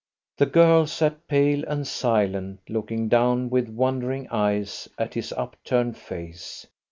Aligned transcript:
The 0.37 0.47
girl 0.47 0.87
sat 0.87 1.27
pale 1.27 1.63
and 1.67 1.85
silent, 1.85 2.61
looking 2.67 3.07
down 3.07 3.51
with 3.51 3.69
wondering 3.69 4.27
eyes 4.29 4.89
at 4.97 5.13
his 5.13 5.31
upturned 5.33 5.95
face. 5.95 6.65